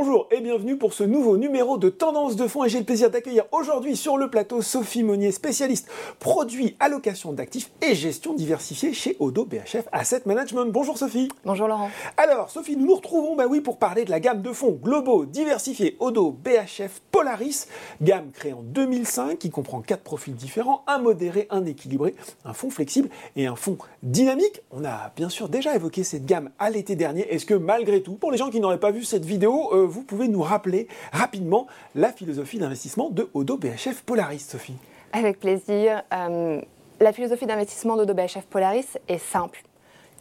[0.00, 3.10] Bonjour et bienvenue pour ce nouveau numéro de Tendance de fonds et j'ai le plaisir
[3.10, 5.90] d'accueillir aujourd'hui sur le plateau Sophie Monnier, spécialiste
[6.20, 10.66] produits, allocation d'actifs et gestion diversifiée chez Odo BHF Asset Management.
[10.66, 11.26] Bonjour Sophie.
[11.44, 11.90] Bonjour Laurent.
[12.16, 15.24] Alors Sophie, nous nous retrouvons bah oui, pour parler de la gamme de fonds globaux
[15.24, 17.66] diversifiés Odo BHF Polaris,
[18.00, 22.70] gamme créée en 2005 qui comprend quatre profils différents, un modéré, un équilibré, un fonds
[22.70, 24.60] flexible et un fonds dynamique.
[24.70, 27.22] On a bien sûr déjà évoqué cette gamme à l'été dernier.
[27.34, 30.02] Est-ce que malgré tout, pour les gens qui n'auraient pas vu cette vidéo, euh, vous
[30.02, 34.76] pouvez nous rappeler rapidement la philosophie d'investissement de Odo BHF Polaris, Sophie
[35.12, 36.02] Avec plaisir.
[36.12, 36.60] Euh,
[37.00, 39.62] la philosophie d'investissement d'Odo BHF Polaris est simple.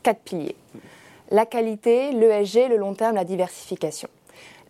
[0.03, 0.55] Quatre piliers.
[1.31, 4.07] La qualité, l'ESG, le long terme, la diversification.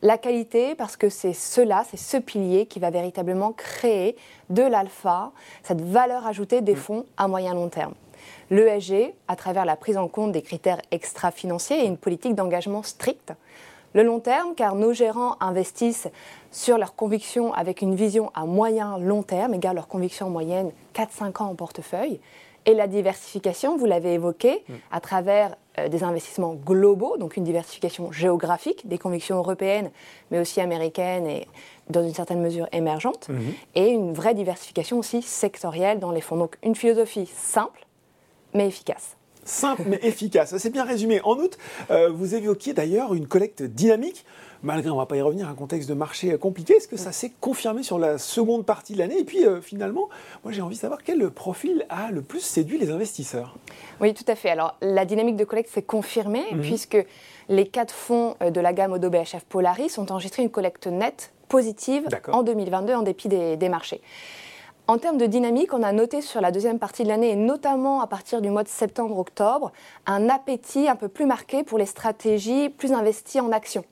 [0.02, 4.16] La qualité, parce que c'est cela, c'est ce pilier qui va véritablement créer
[4.50, 5.32] de l'alpha,
[5.64, 7.94] cette valeur ajoutée des fonds à moyen long terme.
[8.52, 13.34] L'ESG, à travers la prise en compte des critères extra-financiers et une politique d'engagement stricte
[13.94, 16.10] le long terme, car nos gérants investissent
[16.52, 20.72] sur leurs convictions avec une vision à moyen long terme, égale leur conviction en moyenne
[20.94, 22.20] 4-5 ans en portefeuille.
[22.66, 24.74] Et la diversification, vous l'avez évoqué, mm.
[24.92, 29.90] à travers euh, des investissements globaux, donc une diversification géographique des convictions européennes,
[30.32, 31.48] mais aussi américaines et
[31.90, 33.54] dans une certaine mesure émergentes, mm-hmm.
[33.76, 36.36] et une vraie diversification aussi sectorielle dans les fonds.
[36.36, 37.86] Donc une philosophie simple,
[38.54, 39.17] mais efficace
[39.48, 40.56] simple mais efficace.
[40.58, 41.22] C'est bien résumé.
[41.24, 41.58] En août,
[41.90, 44.26] euh, vous évoquiez d'ailleurs une collecte dynamique.
[44.64, 47.12] Malgré, on ne va pas y revenir, un contexte de marché compliqué, est-ce que ça
[47.12, 49.20] s'est confirmé sur la seconde partie de l'année?
[49.20, 50.10] Et puis euh, finalement,
[50.44, 53.56] moi j'ai envie de savoir quel profil a le plus séduit les investisseurs?
[54.02, 54.50] Oui, tout à fait.
[54.50, 56.62] Alors la dynamique de collecte s'est confirmée mhm.
[56.62, 56.98] puisque
[57.50, 61.32] les quatre fonds euh, de la gamme Odo BHF Polaris ont enregistré une collecte nette
[61.48, 64.02] positive en 2022 en dépit des marchés.
[64.90, 68.00] En termes de dynamique, on a noté sur la deuxième partie de l'année, et notamment
[68.00, 69.74] à partir du mois de septembre-octobre,
[70.06, 73.84] un appétit un peu plus marqué pour les stratégies plus investies en actions.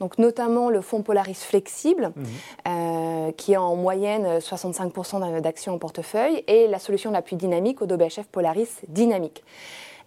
[0.00, 2.26] Donc notamment le fonds Polaris Flexible, mhm.
[2.66, 7.80] euh, qui a en moyenne 65% d'actions en portefeuille, et la solution la plus dynamique,
[7.80, 9.44] au BHF Polaris Dynamique.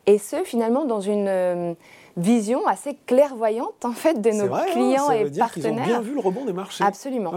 [0.08, 1.74] Et ce, finalement, dans une euh,
[2.18, 5.72] vision assez clairvoyante en fait de nos hein, clients ça veut et dire partenaires.
[5.74, 6.84] Ils ont bien vu le rebond des marchés.
[6.84, 7.32] Absolument.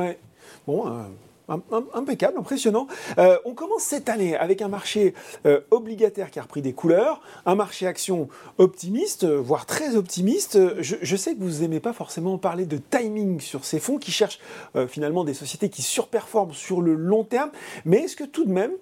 [0.66, 1.02] Bon, euh,
[1.48, 2.88] Impeccable, impressionnant.
[3.18, 5.14] Euh, on commence cette année avec un marché
[5.46, 10.58] euh, obligataire qui a repris des couleurs, un marché action optimiste, euh, voire très optimiste.
[10.82, 14.40] Je, sais que vous n'aimez pas forcément parler de timing sur ces fonds qui cherchent
[14.88, 17.50] finalement des sociétés qui surperforment sur le long terme,
[17.84, 18.72] mais est-ce que tout de même,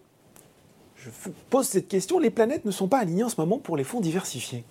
[0.96, 1.10] je
[1.50, 4.00] pose cette question, les planètes ne sont pas alignées en ce moment pour les fonds
[4.00, 4.64] diversifiés?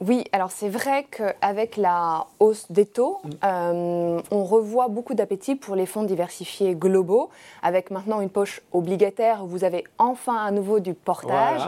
[0.00, 3.30] Oui, alors c'est vrai qu'avec la hausse des taux, mm.
[3.44, 7.30] euh, on revoit beaucoup d'appétit pour les fonds diversifiés globaux,
[7.62, 11.62] avec maintenant une poche obligataire où vous avez enfin à nouveau du portage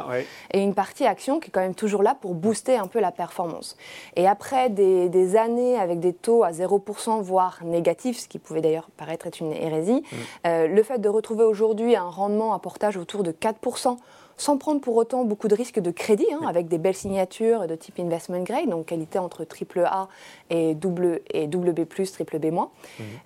[0.52, 3.12] et une partie action qui est quand même toujours là pour booster un peu la
[3.12, 3.76] performance.
[4.16, 8.88] Et après des, années avec des taux à 0%, voire négatifs, ce qui pouvait d'ailleurs
[8.96, 10.16] paraître être une hérésie, mm.
[10.46, 13.96] euh, le fait de retrouver aujourd'hui un rendement à portage autour de 4%,
[14.38, 17.74] sans prendre pour autant beaucoup de risques de crédit, hein, avec des belles signatures de
[17.74, 20.08] type investment grade, donc qualité entre triple A
[20.48, 22.46] et double et B+, triple B-.
[22.46, 22.60] Mmh.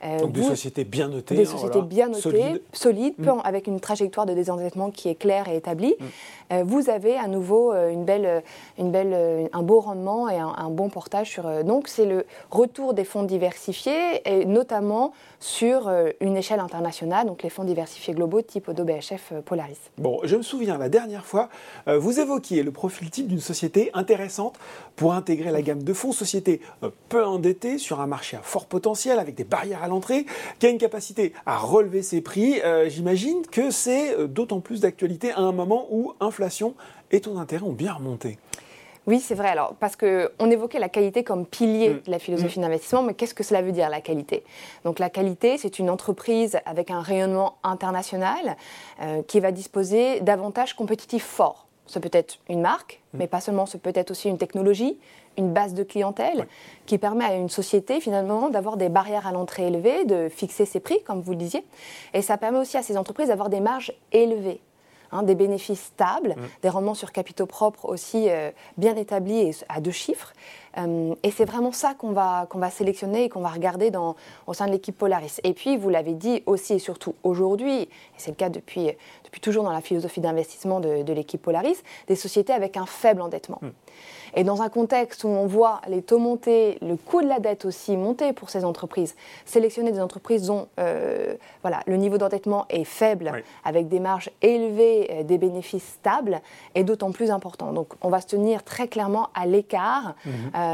[0.05, 1.37] Euh, donc des sociétés bien notées.
[1.37, 3.41] Des hein, sociétés bien notées, solides, mmh.
[3.45, 5.95] avec une trajectoire de désendettement qui est claire et établie.
[6.01, 6.05] Mmh.
[6.53, 8.43] Euh, vous avez à nouveau euh, une belle,
[8.79, 11.65] une belle, un beau rendement et un, bon portage sur.
[11.65, 15.91] donc c'est le retour des fonds diversifiés, et notamment sur
[16.21, 19.79] une échelle internationale, donc les fonds diversifiés globaux type Odo BHF Polaris.
[19.99, 21.49] Bon, je me souviens la dernière fois,
[21.87, 24.59] vous évoquiez le profil type d'une société intéressante
[24.97, 26.61] pour intégrer la gamme de fonds, société
[27.09, 30.27] peu endetté sur un marché à fort potentiel avec des barrières à l'entrée,
[30.59, 34.81] qui a une capacité à relever ses prix, euh, j'imagine que c'est euh, d'autant plus
[34.81, 36.75] d'actualité à un moment où inflation
[37.11, 38.39] et taux d'intérêt ont bien remonté.
[39.07, 39.49] Oui, c'est vrai.
[39.49, 42.03] Alors, parce qu'on évoquait la qualité comme pilier mm.
[42.07, 42.63] de la philosophie mm.
[42.63, 44.45] d'investissement, mais qu'est-ce que cela veut dire, la qualité?
[44.85, 48.57] Donc, la qualité, c'est une entreprise avec un rayonnement international
[49.01, 51.67] euh, qui va disposer d'avantages compétitifs forts.
[51.87, 53.19] Ce peut être une marque, mm.
[53.19, 54.99] mais pas seulement, ce peut être aussi une technologie,
[55.37, 56.47] une base de clientèle
[56.87, 60.79] qui permet à une société finalement d'avoir des barrières à l'entrée élevées, de fixer ses
[60.79, 61.65] prix, comme vous le disiez.
[62.15, 64.61] Et ça permet aussi à ces entreprises d'avoir des marges élevées.
[65.13, 66.43] Hein, des bénéfices stables, mm.
[66.63, 70.33] des rendements sur capitaux propres aussi euh, bien établis et à deux chiffres.
[70.79, 74.17] Euh, et c'est vraiment ça qu'on va, qu'on va sélectionner et qu'on va regarder dans,
[74.47, 75.41] au sein de l'équipe Polaris.
[75.45, 78.91] Et puis, vous l'avez dit aussi et surtout aujourd'hui, et c'est le cas depuis,
[79.25, 83.59] depuis toujours dans la philosophie d'investissement de, l'équipe Polaris, des sociétés avec un faible endettement.
[83.61, 83.69] Mm.
[84.35, 87.65] Et dans un contexte où on voit les taux monter, le coût de la dette
[87.65, 89.15] aussi monter pour ces entreprises,
[89.45, 93.33] sélectionner des entreprises dont euh, voilà, le niveau d'endettement est faible,
[93.65, 96.41] avec des marges élevées, euh, des bénéfices stables,
[96.75, 97.73] est d'autant plus important.
[97.73, 100.33] Donc on va se tenir très clairement à l'écart mhm.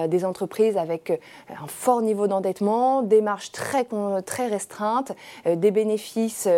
[0.09, 1.21] Des entreprises avec
[1.51, 3.87] un fort niveau d'endettement, des marges très,
[4.25, 5.13] très restreintes,
[5.47, 6.49] des bénéfices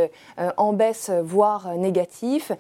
[0.56, 2.53] en baisse, voire négatifs,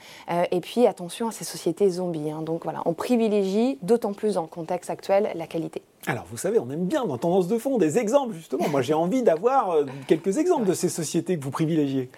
[0.50, 2.30] et puis attention à ces sociétés zombies.
[2.30, 2.42] Hein.
[2.42, 5.82] Donc voilà, on privilégie d'autant plus dans le contexte actuel la qualité.
[6.06, 8.68] Alors, vous savez, on aime bien dans Tendance de fond des exemples, justement.
[8.68, 12.10] Moi, j'ai envie d'avoir euh, quelques exemples de ces sociétés que vous privilégiez.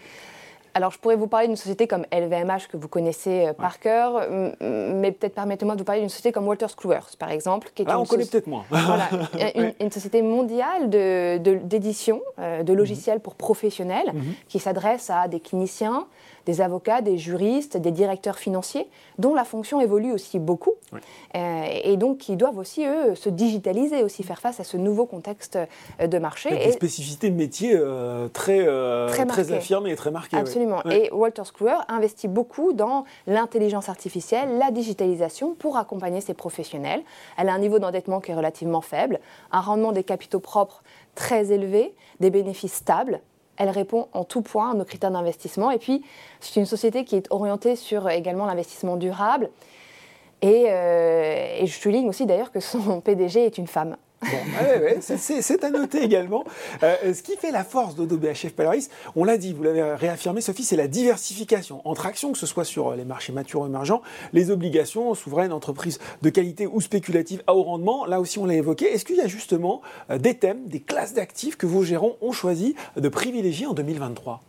[0.75, 4.27] Alors, je pourrais vous parler d'une société comme LVMH que vous connaissez euh, par cœur,
[4.61, 7.71] mais peut-être permettez-moi de vous parler d'une société comme Walters Kluwer, par exemple.
[7.75, 8.65] Qui est ah, on connaît peut-être moins.
[8.71, 9.09] voilà,
[9.81, 14.35] une, société mondiale d'édition de, de, logiciels pour professionnels mhm.
[14.49, 16.07] qui s'adresse à des cliniciens,
[16.47, 18.87] des avocats, des juristes, des directeurs financiers,
[19.19, 20.75] dont la fonction évolue aussi beaucoup,
[21.37, 25.07] euh, et donc qui doivent aussi, eux, se digitaliser, aussi faire face à ce nouveau
[25.07, 25.59] contexte
[26.01, 26.51] euh, de marché.
[26.51, 28.67] Avec et des spécificités de métier euh, très,
[29.27, 30.37] très, affirmées et très marquées.
[30.37, 30.62] Absolument.
[30.91, 37.03] Et Walter Kluwer investit beaucoup dans l'intelligence artificielle, la digitalisation pour accompagner ses professionnels.
[37.37, 39.21] Elle a un niveau d'endettement qui est relativement faible,
[39.51, 40.83] un rendement des capitaux propres
[41.15, 43.21] très élevé, des bénéfices stables
[43.59, 45.71] elle répond en tout point à nos critères d'investissement.
[45.71, 46.03] Et puis,
[46.41, 49.51] c'est une société qui est orientée sur également l'investissement durable.
[50.41, 53.97] Et, euh, et je souligne aussi d'ailleurs que son PDG est une femme.
[54.23, 56.45] Bon, c'est à noter également.
[56.83, 60.41] Euh, ce qui fait la force d'Odo BHF Polaris, on l'a dit, vous l'avez réaffirmé
[60.41, 64.03] Sophie, c'est la diversification entre actions, que ce soit sur les marchés matures ou émergents,
[64.33, 68.07] les obligations souveraines, entreprises de qualité ou spéculatives à haut rendement.
[68.07, 68.87] Là aussi, on l'a évoqué.
[68.87, 72.33] Est-ce qu'il y a justement euh, des thèmes, des classes d'actifs que vos gérants ont
[72.33, 74.41] choisi de privilégier en 2023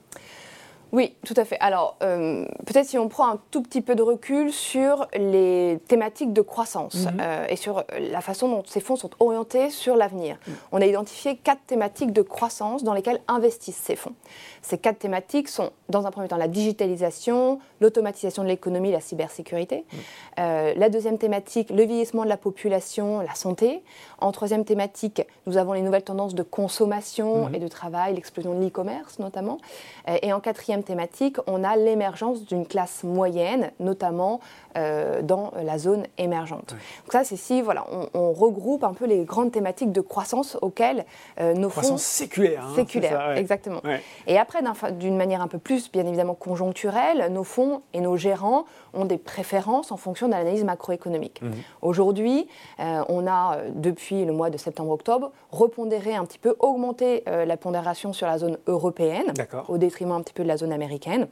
[0.94, 1.58] oui, tout à fait.
[1.60, 6.34] Alors, euh, peut-être si on prend un tout petit peu de recul sur les thématiques
[6.34, 7.18] de croissance mhm.
[7.20, 10.38] euh, et sur la façon dont ces fonds sont orientés sur l'avenir.
[10.46, 10.54] Mhm.
[10.72, 14.14] On a identifié quatre thématiques de croissance dans lesquelles investissent ces fonds.
[14.62, 19.86] Ces quatre thématiques sont, dans un premier temps, la digitalisation, l'automatisation de l'économie, la cybersécurité.
[19.92, 20.00] Mhm.
[20.42, 23.82] Euh, la deuxième thématique, le vieillissement de la population, la santé.
[24.20, 28.64] En troisième thématique, nous avons les nouvelles tendances de consommation et de travail, l'explosion de
[28.64, 29.58] l'e-commerce notamment.
[30.22, 34.40] et en quatrième thématique, on a l'émergence d'une classe moyenne, notamment
[34.76, 36.72] euh, dans la zone émergente.
[36.72, 37.86] Donc ça, c'est si voilà,
[38.16, 41.06] on, regroupe un peu les grandes thématiques de croissance auxquelles
[41.40, 41.98] euh, nos croissance fonds...
[42.24, 42.66] séculaire.
[42.66, 43.82] Hein, séculaire, exactement.
[44.26, 44.62] Et après,
[44.94, 48.66] d'une manière un peu plus, bien évidemment, conjoncturelle, nos fonds et nos gérants
[48.96, 51.44] ont des préférences en fonction de l'analyse macroéconomique.
[51.44, 51.54] Mhm.
[51.84, 52.48] Aujourd'hui,
[52.80, 58.12] euh, on a, depuis le mois de septembre-octobre, repondéré un petit peu, augmenté la pondération
[58.12, 59.34] sur la zone européenne,
[59.68, 61.28] au détriment un petit peu de la zone américaine.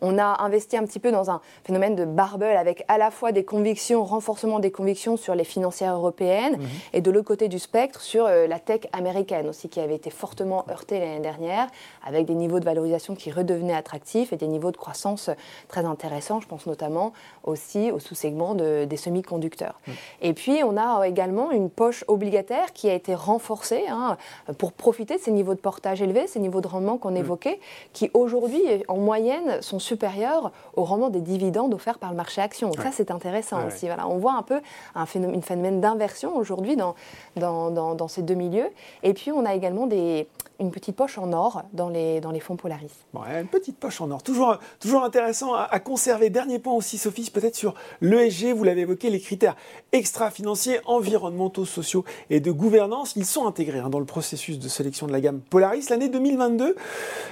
[0.00, 3.32] On a investi un petit peu dans un phénomène de barbel avec à la fois
[3.32, 6.68] des convictions, renforcement des convictions sur les financières européennes mhm.
[6.92, 10.10] et de l'autre côté du spectre sur euh, la tech américaine aussi qui avait été
[10.10, 11.68] fortement heurtée l'année dernière
[12.04, 15.30] avec des niveaux de valorisation qui redevenaient attractifs et des niveaux de croissance
[15.68, 16.40] très intéressants.
[16.40, 17.12] Je pense notamment
[17.44, 19.80] aussi au sous-segment des semi-conducteurs.
[19.86, 19.94] Mhm.
[20.22, 24.16] Et puis on a également une poche obligataire qui a été renforcée hein,
[24.58, 27.18] pour profiter de ces niveaux de portage élevés, ces niveaux de rendement qu'on mhm.
[27.18, 27.60] évoquait,
[27.92, 32.72] qui aujourd'hui en moyenne sont supérieur au rendement des dividendes offerts par le marché action.
[32.72, 33.86] Ça, c'est intéressant aussi.
[33.86, 34.60] Voilà, on voit un peu
[34.94, 36.94] un phénomène, phénomène d'inversion aujourd'hui dans
[37.36, 38.68] dans, dans, ces deux milieux.
[39.02, 40.28] Et puis, on a également des,
[40.60, 42.92] une petite poche en or dans les, dans les fonds Polaris.
[43.14, 46.30] Une petite poche en or, toujours, toujours intéressant à, conserver.
[46.30, 49.56] Dernier point aussi, Sophie, peut-être sur l'ESG, vous l'avez évoqué, les critères
[49.92, 55.06] extra-financiers, environnementaux, sociaux et de gouvernance, ils sont intégrés hein, dans le processus de sélection
[55.06, 55.86] de la gamme Polaris.
[55.90, 56.76] L'année 2022,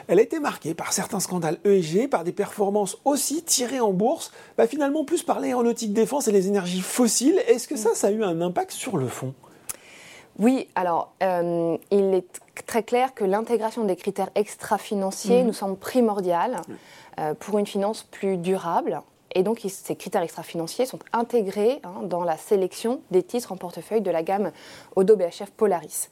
[0.09, 4.33] elle a été marquée par certains scandales ESG, par des performances aussi tirées en bourse,
[4.59, 7.41] bah, finalement plus par l'aéronautique défense et les énergies fossiles.
[7.49, 9.33] Est-ce que ça, ça a eu un impact sur le fond?
[10.39, 15.47] Oui, alors euh, il est très clair que l'intégration des critères extra-financiers mhm.
[15.49, 16.63] nous semble primordiale
[17.19, 19.03] euh, pour une finance plus durable.
[19.35, 24.01] Et donc ces critères extra-financiers sont intégrés hein, dans la sélection des titres en portefeuille
[24.01, 24.51] de la gamme
[24.97, 26.09] Odo BHF Polaris.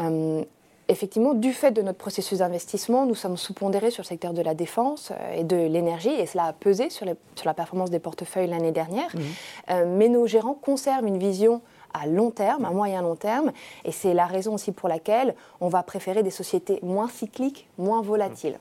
[0.00, 0.42] Euh,
[0.90, 4.54] effectivement, du fait de notre processus d'investissement, nous sommes sous-pondérés sur le secteur de la
[4.54, 9.14] défense et de l'énergie, et cela a pesé sur, la performance des portefeuilles l'année dernière.
[9.14, 9.96] Mhm.
[9.96, 11.62] mais nos gérants conservent une vision
[11.94, 13.52] à long terme, à moyen long terme.
[13.84, 18.02] Et c'est la raison aussi pour laquelle on va préférer des sociétés moins cycliques, moins
[18.02, 18.58] volatiles.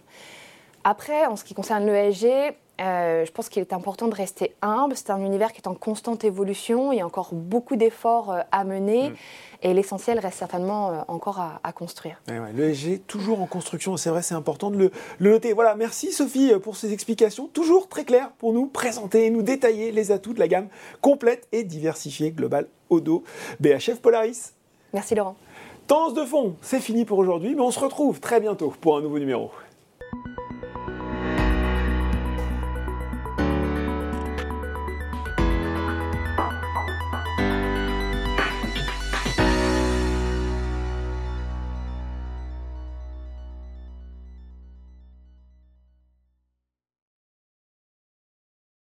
[0.84, 4.96] Après, en ce qui concerne l'ESG, euh, je pense qu'il est important de rester humble.
[4.96, 6.92] C'est un univers qui est en constante évolution.
[6.92, 9.10] Il y a encore beaucoup d'efforts euh, à mener.
[9.10, 9.16] Mm.
[9.62, 12.22] Et l'essentiel reste certainement euh, encore à, construire.
[12.28, 15.52] le SG, toujours en construction, c'est vrai, c'est important de le, noter.
[15.52, 19.92] Voilà, merci Sophie pour ces explications, toujours très claires pour nous présenter et nous détailler
[19.92, 20.70] les atouts de la gamme
[21.02, 23.24] complète et diversifiée globale Odo
[23.60, 24.54] BHF Polaris.
[24.94, 25.36] Merci Laurent.
[25.88, 29.02] Tendance de fond, c'est fini pour aujourd'hui, mais on se retrouve très bientôt pour un
[29.02, 29.52] nouveau numéro.